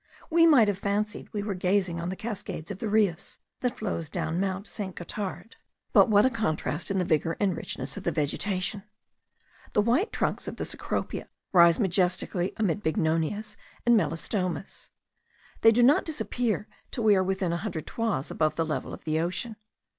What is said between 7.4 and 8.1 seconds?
richness of